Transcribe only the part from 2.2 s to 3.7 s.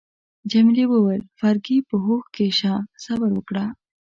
کي شه، صبر وکړه.